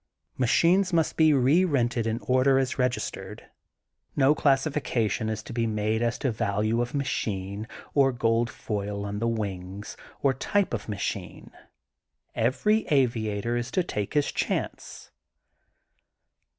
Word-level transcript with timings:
Machines 0.35 0.91
must 0.91 1.15
be 1.15 1.31
re 1.31 1.63
rented 1.63 2.07
in 2.07 2.17
order 2.21 2.57
as 2.57 2.79
registered. 2.79 3.45
No 4.15 4.33
classification 4.33 5.27
to 5.35 5.53
be 5.53 5.67
made 5.67 6.01
as 6.01 6.17
to 6.17 6.31
value 6.31 6.81
of 6.81 6.95
ma 6.95 7.03
chine, 7.03 7.67
or 7.93 8.11
gold 8.11 8.49
foil 8.49 9.05
on 9.05 9.19
the 9.19 9.27
wings, 9.27 9.95
or 10.23 10.33
type 10.33 10.73
of 10.73 10.87
macliine:— 10.87 11.51
every 12.35 12.87
aviator 12.87 13.61
to 13.61 13.83
take 13.83 14.15
his 14.15 14.31
chance. 14.31 15.11